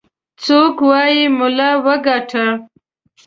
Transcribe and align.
څوك 0.43 0.77
وايي 0.89 1.23
ملا 1.37 1.71
وګاټه. 1.85 2.45